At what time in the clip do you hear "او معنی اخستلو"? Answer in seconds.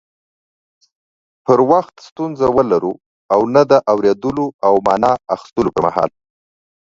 4.67-5.69